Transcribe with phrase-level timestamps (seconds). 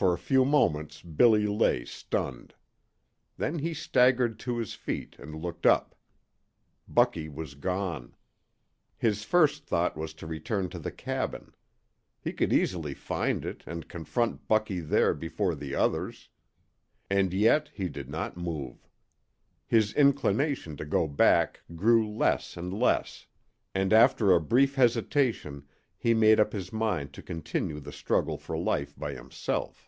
[0.00, 2.54] For a few moments Billy lay stunned.
[3.36, 5.96] Then he staggered to his feet and looked up.
[6.86, 8.14] Bucky was gone.
[8.96, 11.52] His first thought was to return to the cabin.
[12.20, 16.28] He could easily find it and confront Bucky there before the others.
[17.10, 18.88] And yet he did not move.
[19.66, 23.26] His inclination to go back grew less and less,
[23.74, 28.56] and after a brief hesitation he made up his mind to continue the struggle for
[28.56, 29.86] life by himself.